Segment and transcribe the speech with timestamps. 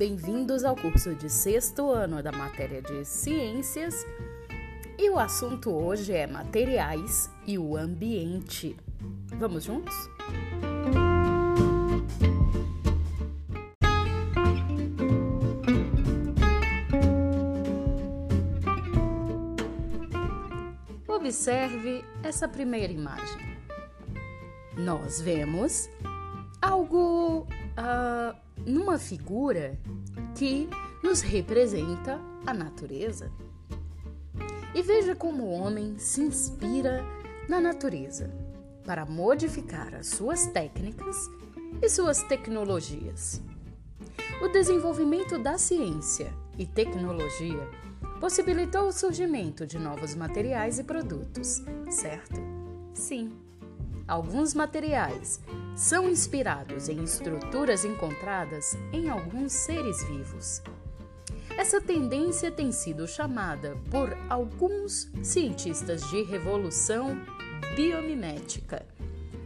[0.00, 3.94] Bem-vindos ao curso de sexto ano da matéria de Ciências.
[4.96, 8.74] E o assunto hoje é materiais e o ambiente.
[9.38, 9.94] Vamos juntos?
[21.06, 23.58] Observe essa primeira imagem.
[24.78, 25.90] Nós vemos
[26.62, 27.46] algo
[27.76, 29.78] uh, numa figura
[30.36, 30.68] que
[31.02, 33.30] nos representa a natureza.
[34.74, 37.04] E veja como o homem se inspira
[37.48, 38.30] na natureza
[38.84, 41.16] para modificar as suas técnicas
[41.82, 43.42] e suas tecnologias.
[44.42, 47.68] O desenvolvimento da ciência e tecnologia
[48.20, 52.40] possibilitou o surgimento de novos materiais e produtos, certo?
[52.94, 53.49] Sim.
[54.10, 55.40] Alguns materiais
[55.76, 60.60] são inspirados em estruturas encontradas em alguns seres vivos.
[61.56, 67.16] Essa tendência tem sido chamada por alguns cientistas de revolução
[67.76, 68.84] biomimética.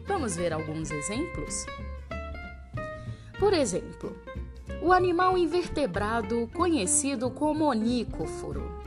[0.06, 1.66] Vamos ver alguns exemplos?
[3.38, 4.16] Por exemplo,
[4.80, 8.82] o animal invertebrado conhecido como onícoforo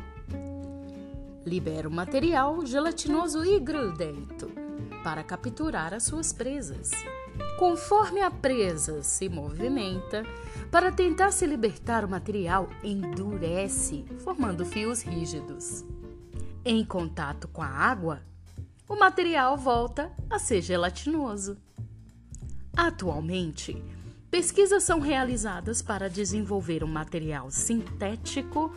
[1.46, 4.57] libera um material gelatinoso e grudento
[5.08, 6.92] para capturar as suas presas.
[7.58, 10.24] Conforme a presa se movimenta,
[10.70, 15.86] para tentar se libertar, o material endurece, formando fios rígidos.
[16.66, 18.22] Em contato com a água,
[18.86, 21.58] o material volta a ser gelatinoso.
[22.76, 23.82] Atualmente,
[24.30, 28.76] pesquisas são realizadas para desenvolver um material sintético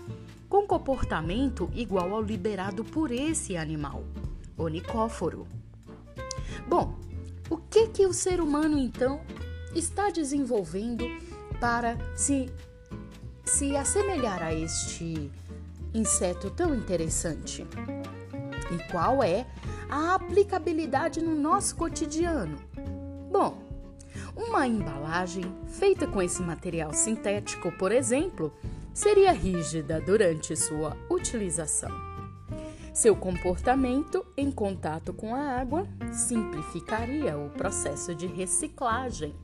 [0.48, 4.04] com comportamento igual ao liberado por esse animal,
[4.56, 5.48] onicóforo.
[6.70, 6.94] Bom,
[7.50, 9.20] o que que o ser humano então
[9.74, 11.04] está desenvolvendo
[11.58, 12.48] para se
[13.44, 15.32] se assemelhar a este
[15.92, 17.66] inseto tão interessante?
[18.70, 19.48] E qual é
[19.88, 22.56] a aplicabilidade no nosso cotidiano?
[23.32, 23.58] Bom,
[24.36, 28.54] uma embalagem feita com esse material sintético, por exemplo,
[28.94, 32.09] seria rígida durante sua utilização.
[32.92, 39.34] Seu comportamento em contato com a água simplificaria o processo de reciclagem,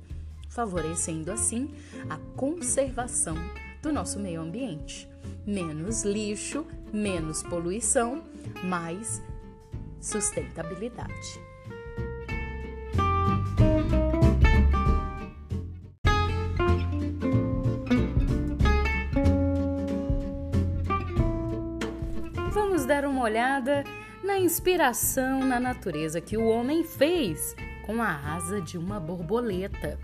[0.49, 1.71] favorecendo assim
[2.11, 3.37] a conservação
[3.81, 5.09] do nosso meio ambiente.
[5.47, 8.25] Menos lixo, menos poluição,
[8.65, 9.23] mais
[10.01, 11.46] sustentabilidade.
[24.23, 29.99] Na inspiração na natureza que o homem fez com a asa de uma borboleta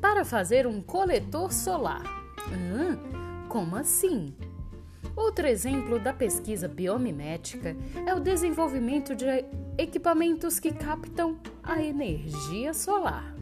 [0.00, 2.02] para fazer um coletor solar.
[2.48, 4.34] Hum, como assim?
[5.14, 9.24] Outro exemplo da pesquisa biomimética é o desenvolvimento de
[9.78, 13.34] equipamentos que captam a energia solar,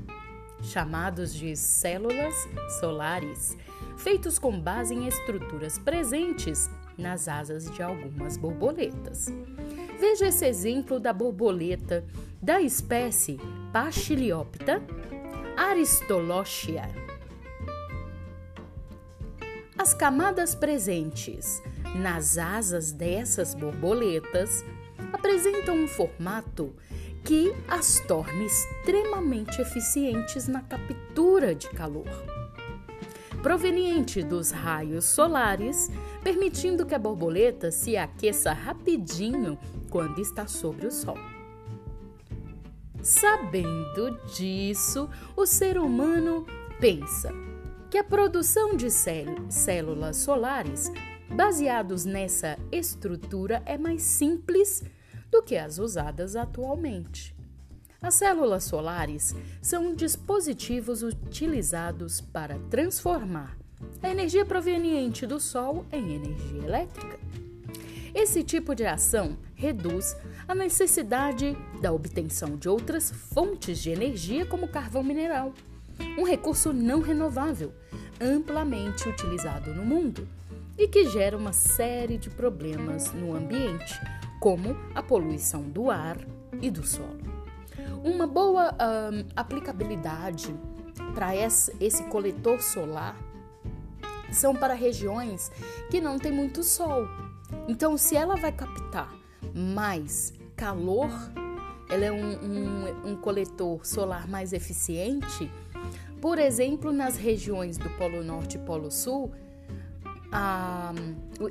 [0.63, 2.35] chamados de células
[2.79, 3.57] solares,
[3.97, 9.27] feitos com base em estruturas presentes nas asas de algumas borboletas.
[9.99, 12.05] Veja esse exemplo da borboleta
[12.43, 13.39] da espécie
[13.73, 14.83] Pachiliopta
[15.57, 16.83] aristolochia.
[19.79, 21.63] As camadas presentes
[21.95, 24.65] nas asas dessas borboletas
[25.13, 26.75] apresentam um formato
[27.25, 32.34] que as torna extremamente eficientes na captura de calor
[33.45, 35.91] proveniente dos raios solares,
[36.23, 39.59] permitindo que a borboleta se aqueça rapidinho
[39.91, 41.19] quando está sobre o sol.
[43.03, 46.47] Sabendo disso, o ser humano
[46.81, 47.31] pensa
[47.91, 50.91] que a produção de células solares
[51.29, 54.83] baseados nessa estrutura é mais simples
[55.31, 57.34] do que as usadas atualmente.
[58.05, 63.57] As células solares são dispositivos utilizados para transformar
[64.03, 67.19] a energia proveniente do Sol em energia elétrica.
[68.15, 70.15] Esse tipo de ação reduz
[70.47, 75.55] a necessidade da obtenção de outras fontes de energia, como carvão mineral,
[76.19, 77.73] um recurso não renovável,
[78.21, 80.29] amplamente utilizado no mundo
[80.77, 83.99] e que gera uma série de problemas no ambiente,
[84.41, 86.19] como a poluição do ar
[86.61, 87.24] e do solo.
[88.05, 90.55] Uma boa um, aplicabilidade
[91.15, 93.17] para esse coletor solar
[94.31, 95.51] são para regiões
[95.91, 97.09] que não tem muito sol.
[97.67, 99.11] Então, se ela vai captar
[99.55, 101.09] mais calor,
[101.89, 105.51] ela é um, um, um coletor solar mais eficiente,
[106.21, 109.33] por exemplo, nas regiões do Polo Norte e Polo Sul,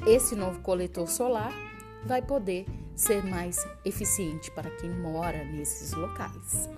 [0.05, 1.51] esse novo coletor solar
[2.05, 6.69] vai poder ser mais eficiente para quem mora nesses locais.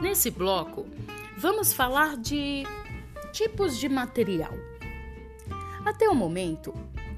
[0.00, 0.86] Nesse bloco,
[1.36, 2.64] vamos falar de
[3.32, 4.52] tipos de material.
[5.84, 6.72] Até o momento,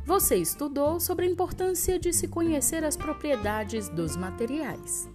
[0.04, 5.08] você estudou sobre a importância de se conhecer as propriedades dos materiais.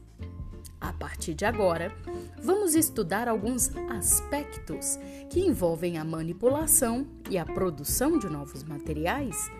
[0.81, 1.95] A partir de agora,
[2.41, 4.97] vamos estudar alguns aspectos
[5.29, 9.51] que envolvem a manipulação e a produção de novos materiais,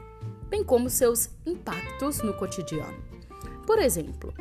[0.50, 2.97] bem como seus impactos no cotidiano.
[3.68, 4.33] Por exemplo,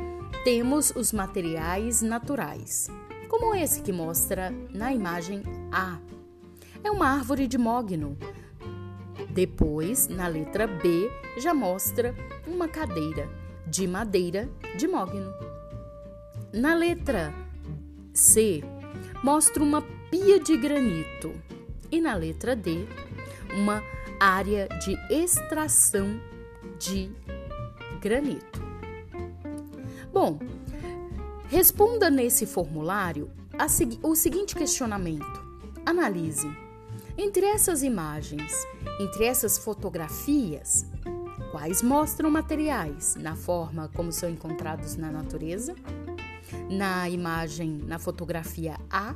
[0.43, 2.89] temos os materiais naturais,
[3.29, 5.99] como esse que mostra na imagem A.
[6.83, 8.17] É uma árvore de mogno.
[9.29, 12.15] Depois, na letra B, já mostra
[12.47, 13.29] uma cadeira
[13.67, 15.50] de madeira de mogno.
[16.53, 17.33] Na letra
[18.13, 18.61] C,
[19.23, 21.33] mostra uma pia de granito.
[21.89, 22.85] E na letra D,
[23.55, 23.81] uma
[24.19, 26.19] área de extração
[26.77, 27.09] de
[28.01, 28.61] granito.
[30.11, 30.39] Bom,
[31.47, 33.31] responda nesse formulário
[34.03, 35.41] o seguinte questionamento.
[35.85, 36.49] Analise.
[37.17, 38.51] Entre essas imagens,
[38.99, 40.85] entre essas fotografias,
[41.51, 45.75] quais mostram materiais na forma como são encontrados na natureza?
[46.69, 49.15] Na imagem, na fotografia A,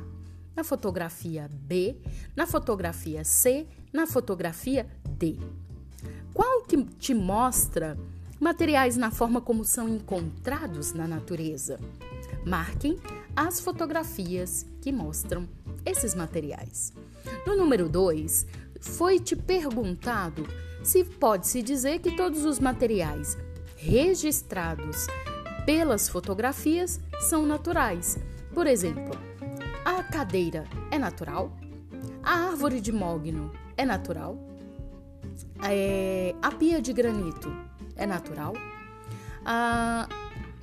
[0.54, 1.96] na fotografia B,
[2.34, 5.38] na fotografia C, na fotografia D.
[6.32, 7.96] Qual que te mostra
[8.40, 11.78] materiais na forma como são encontrados na natureza?
[12.44, 12.98] Marquem
[13.34, 15.48] as fotografias que mostram
[15.84, 16.92] esses materiais.
[17.46, 18.46] No número 2,
[18.80, 20.46] foi te perguntado
[20.82, 23.36] se pode-se dizer que todos os materiais
[23.76, 25.06] registrados
[25.66, 28.16] pelas fotografias são naturais.
[28.54, 29.18] Por exemplo,
[29.84, 31.52] a cadeira é natural?
[32.22, 34.38] A árvore de mogno é natural?
[35.68, 37.52] É, a pia de granito
[37.96, 38.54] é natural?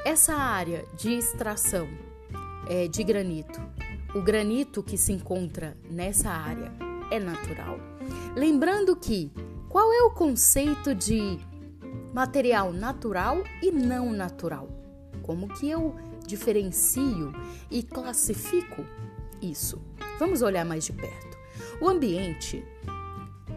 [0.06, 1.88] Essa área de extração
[2.68, 3.62] é, de granito,
[4.16, 6.72] o granito que se encontra nessa área
[7.12, 7.78] é natural?
[8.36, 9.32] Lembrando que
[9.68, 11.40] qual é o conceito de
[12.14, 14.83] material natural e não natural?
[15.24, 15.96] Como que eu
[16.28, 17.34] diferencio
[17.72, 18.86] e classifico
[19.42, 19.82] isso?
[20.20, 21.38] Vamos olhar mais de perto.
[21.82, 22.64] O ambiente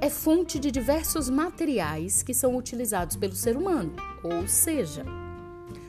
[0.00, 3.92] é fonte de diversos materiais que são utilizados pelo ser humano,
[4.22, 5.04] ou seja,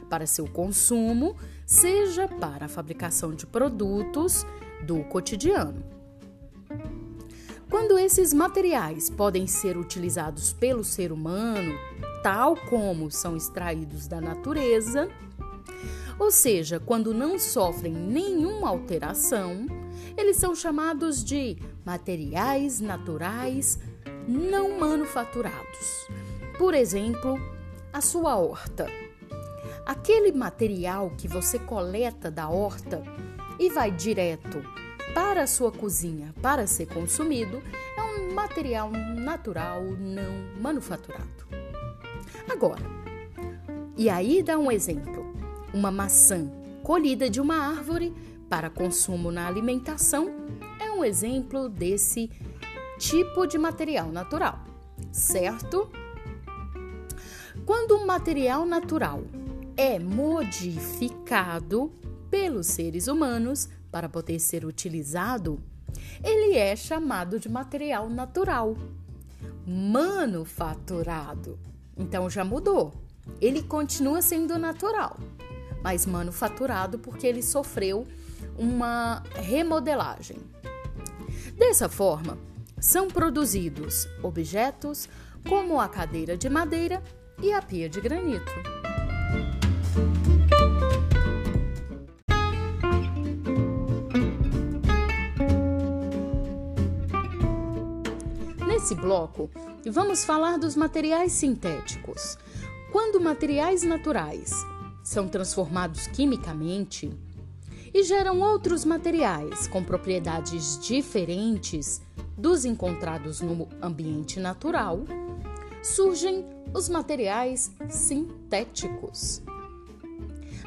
[0.09, 1.35] para seu consumo,
[1.65, 4.45] seja para a fabricação de produtos
[4.85, 5.83] do cotidiano.
[7.69, 11.77] Quando esses materiais podem ser utilizados pelo ser humano,
[12.24, 15.09] tal como são extraídos da natureza,
[16.19, 19.65] ou seja, quando não sofrem nenhuma alteração,
[20.17, 23.79] eles são chamados de materiais naturais
[24.27, 26.07] não manufaturados.
[26.57, 27.39] Por exemplo,
[27.93, 28.87] a sua horta.
[29.85, 33.01] Aquele material que você coleta da horta
[33.59, 34.62] e vai direto
[35.13, 37.62] para a sua cozinha para ser consumido
[37.95, 41.47] é um material natural não manufaturado.
[42.50, 42.83] Agora,
[43.95, 45.26] e aí dá um exemplo
[45.77, 46.50] uma maçã
[46.84, 48.12] colhida de uma árvore
[48.50, 50.31] para consumo na alimentação
[50.79, 52.31] é um exemplo desse
[52.98, 54.60] tipo de material natural,
[55.12, 55.88] certo?
[57.63, 59.24] Quando um material natural
[59.75, 61.91] é modificado
[62.31, 65.60] pelos seres humanos para poder ser utilizado,
[66.24, 68.75] ele é chamado de material natural,
[69.67, 71.60] manufaturado.
[71.96, 72.93] Então já mudou.
[73.41, 75.17] Ele continua sendo natural,
[75.84, 78.05] mas manufaturado porque ele sofreu
[78.57, 80.38] uma remodelagem.
[81.57, 82.38] Dessa forma,
[82.79, 85.10] são produzidos objetos
[85.48, 87.01] como a cadeira de madeira
[87.41, 88.51] e a pia de granito.
[98.67, 99.50] Nesse bloco,
[99.89, 102.38] vamos falar dos materiais sintéticos.
[102.91, 104.51] Quando materiais naturais
[105.07, 107.09] são transformados quimicamente
[107.93, 112.01] e geram outros materiais com propriedades diferentes
[112.37, 115.05] dos encontrados no ambiente natural,
[115.81, 119.41] surgem os materiais sintéticos.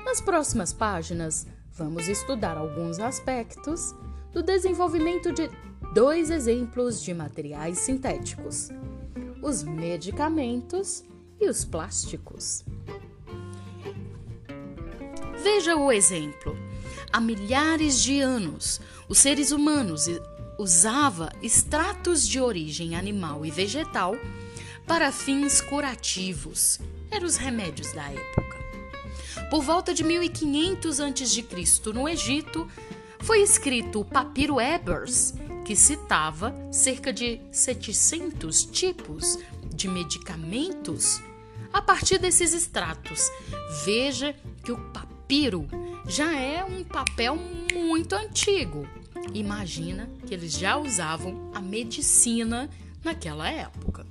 [0.06, 3.94] Nas próximas páginas, vamos estudar alguns aspectos
[4.32, 5.50] do desenvolvimento de
[5.92, 8.70] dois exemplos de materiais sintéticos:
[9.42, 11.04] os medicamentos
[11.38, 12.64] e os plásticos.
[15.42, 16.56] Veja o exemplo.
[17.11, 20.06] Há milhares de anos, os seres humanos
[20.59, 24.14] usavam extratos de origem animal e vegetal
[24.87, 26.78] para fins curativos.
[27.11, 28.59] Eram os remédios da época.
[29.49, 31.47] Por volta de 1500 a.C.,
[31.94, 32.68] no Egito,
[33.20, 39.38] foi escrito o Papiro Ebers, que citava cerca de 700 tipos
[39.75, 41.23] de medicamentos
[41.73, 43.30] a partir desses extratos.
[43.85, 45.10] Veja que o papiro
[46.09, 47.39] já é um papel
[47.73, 48.85] muito antigo.
[49.33, 52.69] Imagina que eles já usavam a medicina
[53.05, 54.05] naquela época.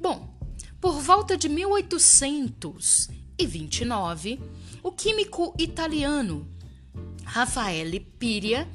[0.00, 0.34] Bom,
[0.80, 4.40] por volta de 1829,
[4.82, 6.48] o químico italiano
[7.22, 8.66] Raffaele Piria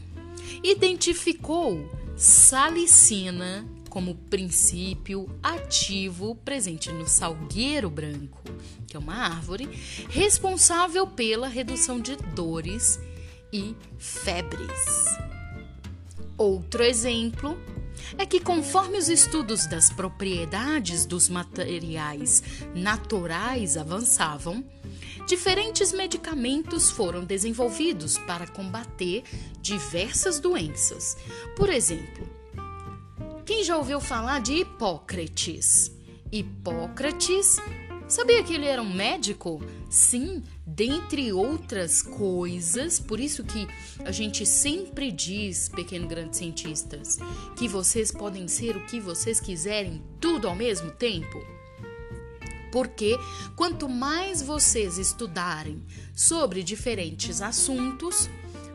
[0.64, 8.42] identificou salicina como princípio ativo presente no salgueiro branco,
[8.88, 9.68] que é uma árvore
[10.10, 13.00] responsável pela redução de dores
[13.52, 15.06] e febres.
[16.38, 17.58] Outro exemplo
[18.18, 22.42] é que, conforme os estudos das propriedades dos materiais
[22.74, 24.64] naturais avançavam,
[25.28, 29.24] diferentes medicamentos foram desenvolvidos para combater
[29.62, 31.18] diversas doenças.
[31.56, 32.39] Por exemplo,
[33.50, 35.92] quem já ouviu falar de Hipócrates?
[36.32, 37.58] Hipócrates
[38.08, 39.60] Sabia que ele era um médico?
[39.90, 43.68] Sim, dentre outras coisas, por isso que
[44.06, 47.18] a gente sempre diz, pequeno grande cientistas,
[47.58, 51.44] que vocês podem ser o que vocês quiserem, tudo ao mesmo tempo.
[52.72, 53.18] Porque
[53.56, 58.30] quanto mais vocês estudarem sobre diferentes assuntos,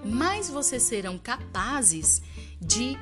[0.04, 2.20] mais vocês serão capazes
[2.60, 2.98] de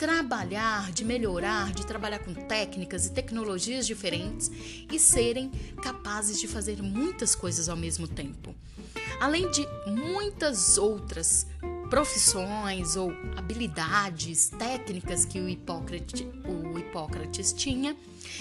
[0.00, 4.50] trabalhar, de melhorar, de trabalhar com técnicas e tecnologias diferentes
[4.90, 5.50] e serem
[5.82, 8.54] capazes de fazer muitas coisas ao mesmo tempo.
[9.20, 11.46] Além de muitas outras
[11.90, 17.94] profissões ou habilidades técnicas que o Hipócrates, o Hipócrates tinha,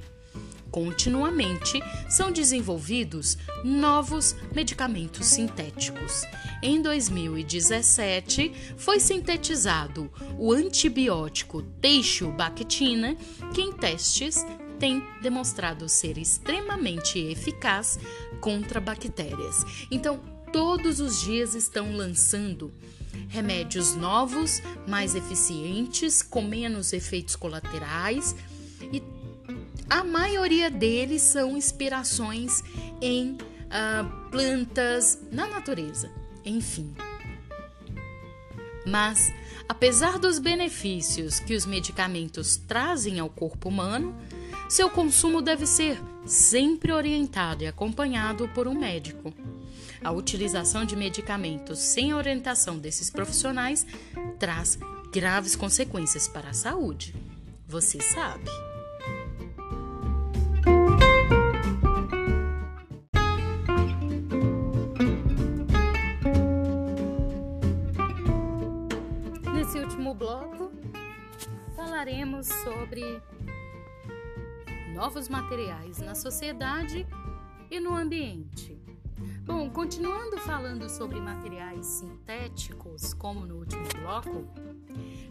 [0.70, 6.22] continuamente são desenvolvidos novos medicamentos sintéticos.
[6.62, 13.16] Em 2017, foi sintetizado o antibiótico teixobactina,
[13.54, 14.44] que em testes
[14.78, 17.98] tem demonstrado ser extremamente eficaz
[18.40, 19.64] contra bactérias.
[19.90, 20.20] Então,
[20.52, 22.72] todos os dias estão lançando
[23.28, 28.34] remédios novos, mais eficientes, com menos efeitos colaterais
[29.88, 32.62] a maioria deles são inspirações
[33.00, 36.10] em uh, plantas na natureza,
[36.44, 36.94] enfim.
[38.84, 39.32] Mas,
[39.68, 44.14] apesar dos benefícios que os medicamentos trazem ao corpo humano,
[44.68, 49.32] seu consumo deve ser sempre orientado e acompanhado por um médico.
[50.02, 53.86] A utilização de medicamentos sem orientação desses profissionais
[54.38, 54.78] traz
[55.12, 57.14] graves consequências para a saúde.
[57.66, 58.65] Você sabe.
[71.74, 73.22] Falaremos sobre
[74.94, 77.06] novos materiais na sociedade
[77.70, 78.80] e no ambiente.
[79.44, 84.48] Bom, continuando falando sobre materiais sintéticos, como no último bloco,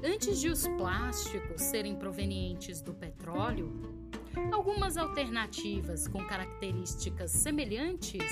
[0.03, 3.73] antes de os plásticos serem provenientes do petróleo,
[4.51, 8.31] Algumas alternativas com características semelhantes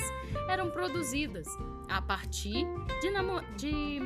[0.50, 1.48] eram produzidas
[1.90, 2.66] a partir
[3.02, 3.10] de,
[3.58, 4.00] de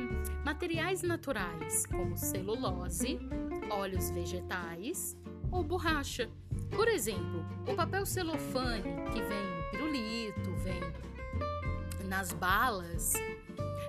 [0.44, 3.18] materiais naturais, como celulose,
[3.70, 5.16] óleos vegetais
[5.50, 6.30] ou borracha.
[6.70, 10.80] Por exemplo, o papel celofane que vem no pirulito, vem
[12.08, 13.14] nas balas,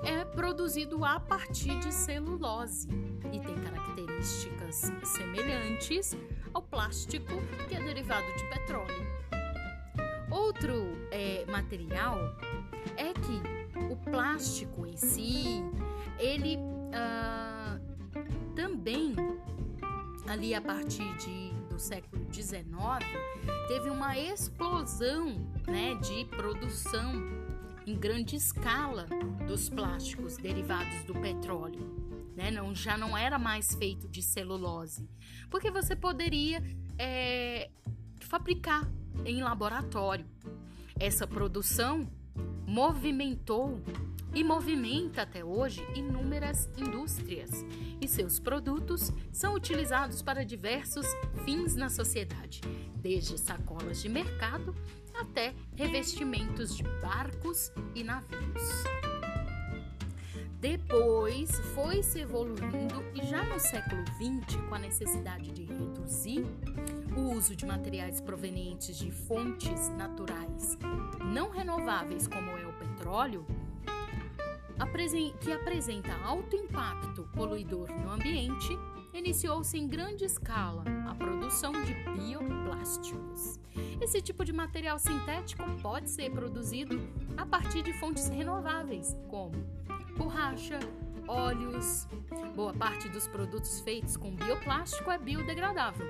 [0.03, 2.87] é produzido a partir de celulose
[3.33, 6.15] e tem características semelhantes
[6.69, 7.33] plástico
[7.67, 9.07] que é derivado de petróleo.
[10.31, 10.73] Outro
[11.11, 12.17] é, material
[12.95, 15.63] é que o plástico em si,
[16.19, 19.15] ele uh, também
[20.27, 22.59] ali a partir de, do século XIX
[23.67, 25.29] teve uma explosão
[25.67, 27.13] né, de produção
[27.87, 29.07] em grande escala
[29.47, 31.98] dos plásticos derivados do petróleo.
[32.35, 32.51] Né?
[32.51, 35.09] Não, já não era mais feito de celulose,
[35.49, 36.63] porque você poderia
[36.97, 37.69] é,
[38.21, 38.89] fabricar
[39.25, 40.25] em laboratório.
[40.99, 42.09] Essa produção
[42.65, 43.81] movimentou
[44.33, 47.65] e movimenta até hoje inúmeras indústrias,
[47.99, 51.05] e seus produtos são utilizados para diversos
[51.43, 52.61] fins na sociedade,
[52.95, 54.75] desde sacolas de mercado
[55.19, 59.18] até revestimentos de barcos e navios.
[60.59, 66.45] Depois foi se evoluindo e já no século XX, com a necessidade de reduzir
[67.15, 70.77] o uso de materiais provenientes de fontes naturais
[71.33, 73.45] não renováveis, como é o petróleo,
[75.39, 78.77] que apresenta alto impacto poluidor no ambiente,
[79.13, 83.59] iniciou-se em grande escala a produção de bioplásticos.
[84.01, 86.99] Esse tipo de material sintético pode ser produzido
[87.37, 89.53] a partir de fontes renováveis, como
[90.19, 90.77] borracha,
[91.25, 92.05] óleos.
[92.53, 96.05] Boa parte dos produtos feitos com bioplástico é biodegradável,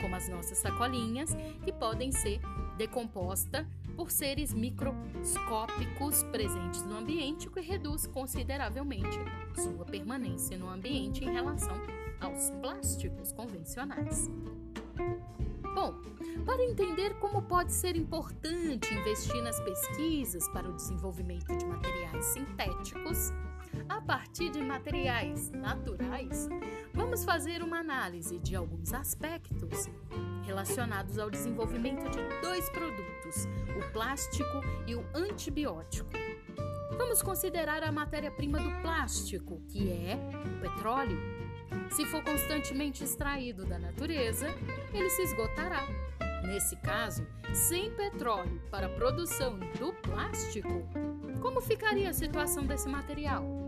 [0.00, 2.40] como as nossas sacolinhas, que podem ser
[2.78, 9.18] decompostas por seres microscópicos presentes no ambiente, o que reduz consideravelmente
[9.54, 11.76] sua permanência no ambiente em relação
[12.18, 14.30] aos plásticos convencionais.
[15.74, 15.94] Bom,
[16.46, 23.32] para entender como pode ser importante investir nas pesquisas para o desenvolvimento de materiais sintéticos,
[23.90, 26.48] a partir de materiais naturais,
[26.94, 29.90] vamos fazer uma análise de alguns aspectos
[30.44, 36.08] relacionados ao desenvolvimento de dois produtos, o plástico e o antibiótico.
[36.96, 41.18] Vamos considerar a matéria-prima do plástico, que é o petróleo.
[41.90, 44.54] Se for constantemente extraído da natureza,
[44.94, 45.84] ele se esgotará.
[46.44, 50.88] Nesse caso, sem petróleo para a produção do plástico,
[51.42, 53.59] como ficaria a situação desse material?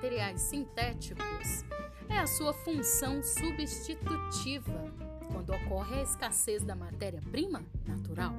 [0.00, 1.64] Materiais sintéticos
[2.08, 4.84] é a sua função substitutiva
[5.30, 8.32] quando ocorre a escassez da matéria-prima natural.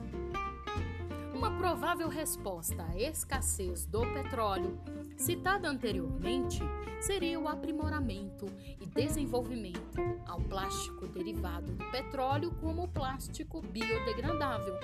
[1.34, 4.80] Uma provável resposta à escassez do petróleo,
[5.22, 6.62] citada anteriormente,
[7.00, 8.48] seria o aprimoramento
[8.80, 14.78] e desenvolvimento ao plástico derivado do petróleo como plástico biodegradável,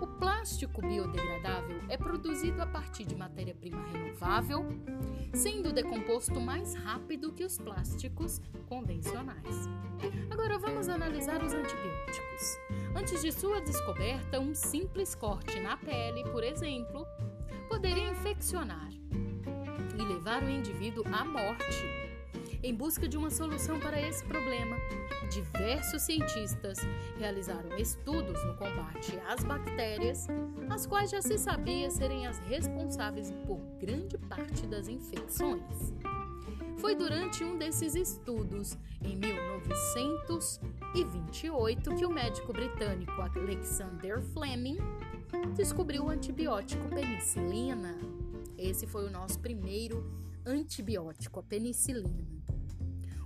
[0.00, 4.66] o plástico biodegradável é produzido a partir de matéria-prima renovável,
[5.32, 9.68] sendo decomposto mais rápido que os plásticos convencionais.
[10.30, 12.58] Agora vamos analisar os antibióticos.
[12.94, 17.06] Antes de sua descoberta, um simples corte na pele, por exemplo,
[17.68, 18.90] poderia infeccionar
[19.98, 22.06] e levar o indivíduo à morte
[22.62, 24.76] em busca de uma solução para esse problema,
[25.30, 26.78] diversos cientistas
[27.18, 30.26] realizaram estudos no combate às bactérias,
[30.68, 35.94] as quais já se sabia serem as responsáveis por grande parte das infecções.
[36.78, 44.76] Foi durante um desses estudos, em 1928, que o médico britânico Alexander Fleming
[45.54, 47.96] descobriu o antibiótico penicilina.
[48.58, 50.04] Esse foi o nosso primeiro
[50.44, 52.26] antibiótico, a penicilina.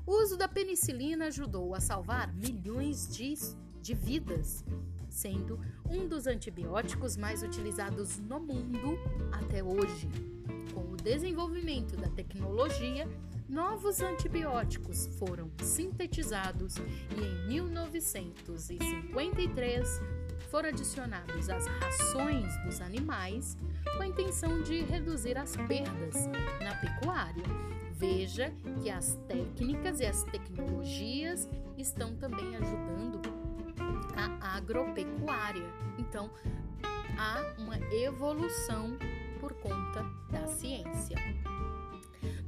[0.06, 3.34] O uso da penicilina ajudou a salvar milhões de,
[3.80, 4.64] de vidas,
[5.08, 8.98] sendo um dos antibióticos mais utilizados no mundo
[9.30, 10.08] até hoje.
[10.74, 13.08] Com o desenvolvimento da tecnologia,
[13.48, 20.00] novos antibióticos foram sintetizados e em 1953
[20.50, 23.56] foram adicionados às rações dos animais
[23.96, 26.26] com a intenção de reduzir as perdas
[26.62, 27.44] na pecuária
[28.00, 33.20] Veja que as técnicas e as tecnologias estão também ajudando
[34.16, 35.70] a agropecuária.
[35.98, 36.30] Então,
[37.18, 38.96] há uma evolução
[39.38, 41.18] por conta da ciência.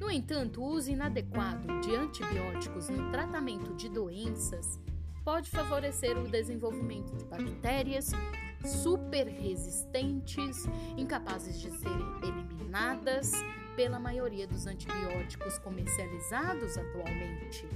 [0.01, 4.81] No entanto, o uso inadequado de antibióticos no tratamento de doenças
[5.23, 8.11] pode favorecer o desenvolvimento de bactérias
[8.65, 10.65] super resistentes,
[10.97, 13.33] incapazes de serem eliminadas
[13.77, 17.67] pela maioria dos antibióticos comercializados atualmente,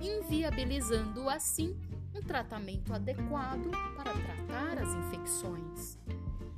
[0.00, 1.76] inviabilizando assim
[2.14, 5.98] um tratamento adequado para tratar as infecções.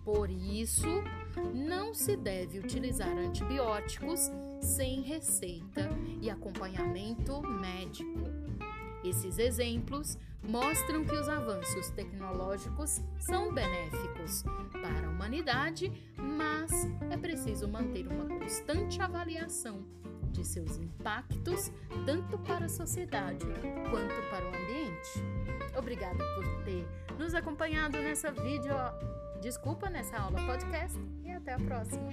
[0.04, 1.02] Por isso,
[1.54, 5.88] não se deve utilizar antibióticos sem receita
[6.20, 8.43] e acompanhamento médico.
[9.04, 16.70] Esses exemplos mostram que os avanços tecnológicos são benéficos para a humanidade, mas
[17.10, 19.84] é preciso manter uma constante avaliação
[20.32, 21.70] de seus impactos
[22.04, 23.46] tanto para a sociedade
[23.90, 25.76] quanto para o ambiente.
[25.78, 26.86] Obrigada por ter
[27.18, 28.74] nos acompanhado nessa vídeo,
[29.40, 32.10] desculpa, nessa aula podcast e até a próxima.